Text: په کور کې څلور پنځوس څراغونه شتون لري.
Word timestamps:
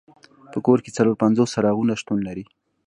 په 0.51 0.57
کور 0.65 0.79
کې 0.83 0.95
څلور 0.97 1.15
پنځوس 1.23 1.49
څراغونه 1.53 1.93
شتون 2.01 2.19
لري. 2.27 2.43